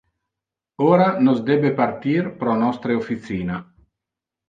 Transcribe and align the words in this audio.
Ora 0.93 1.09
nos 1.27 1.39
debe 1.51 1.69
partir 1.81 2.23
pro 2.39 2.59
nostre 2.65 2.91
officina. 3.01 3.57